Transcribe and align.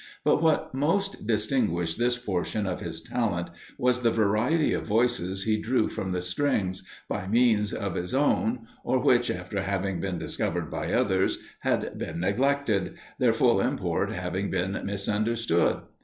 But 0.23 0.41
what 0.41 0.73
most 0.73 1.27
distinguished 1.27 1.99
this 1.99 2.17
portion 2.17 2.65
of 2.65 2.79
his 2.79 3.01
talent 3.01 3.51
was 3.77 4.01
the 4.01 4.09
variety 4.09 4.73
of 4.73 4.81
voices 4.83 5.43
he 5.43 5.57
drew 5.61 5.89
from 5.89 6.11
the 6.11 6.23
strings, 6.23 6.83
by 7.07 7.27
means 7.27 7.71
of 7.71 7.93
his 7.93 8.11
own, 8.11 8.65
or 8.83 8.97
which, 8.97 9.29
after 9.29 9.61
having 9.61 9.99
been 9.99 10.17
discovered 10.17 10.71
by 10.71 10.91
others, 10.91 11.37
had 11.59 11.99
been 11.99 12.19
neglected, 12.19 12.95
their 13.19 13.31
full 13.31 13.61
import 13.61 14.11
having 14.11 14.49
been 14.49 14.81
misunderstood. 14.83 15.81